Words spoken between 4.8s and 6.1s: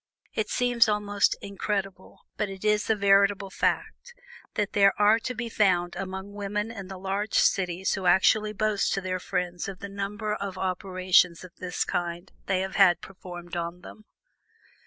are to be found